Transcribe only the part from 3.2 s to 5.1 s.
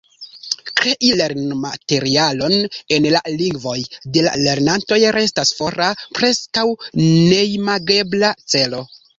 lingvoj de la lernantoj